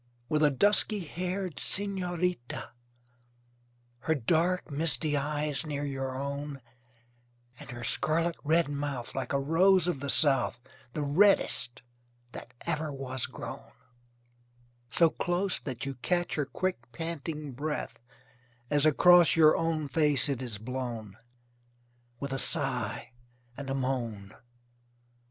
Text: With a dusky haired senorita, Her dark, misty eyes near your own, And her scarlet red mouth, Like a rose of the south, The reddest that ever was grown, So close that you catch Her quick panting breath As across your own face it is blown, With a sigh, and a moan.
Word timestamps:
With 0.29 0.41
a 0.41 0.49
dusky 0.49 1.01
haired 1.01 1.59
senorita, 1.59 2.71
Her 3.99 4.15
dark, 4.15 4.71
misty 4.71 5.15
eyes 5.15 5.63
near 5.63 5.85
your 5.85 6.19
own, 6.19 6.59
And 7.59 7.69
her 7.69 7.83
scarlet 7.83 8.35
red 8.43 8.67
mouth, 8.67 9.13
Like 9.13 9.31
a 9.31 9.39
rose 9.39 9.87
of 9.87 9.99
the 9.99 10.09
south, 10.09 10.59
The 10.93 11.03
reddest 11.03 11.83
that 12.31 12.51
ever 12.65 12.91
was 12.91 13.27
grown, 13.27 13.73
So 14.89 15.11
close 15.11 15.59
that 15.59 15.85
you 15.85 15.93
catch 15.93 16.33
Her 16.33 16.47
quick 16.47 16.91
panting 16.91 17.51
breath 17.51 17.99
As 18.71 18.87
across 18.87 19.35
your 19.35 19.55
own 19.55 19.87
face 19.87 20.27
it 20.27 20.41
is 20.41 20.57
blown, 20.57 21.15
With 22.19 22.33
a 22.33 22.39
sigh, 22.39 23.11
and 23.55 23.69
a 23.69 23.75
moan. 23.75 24.33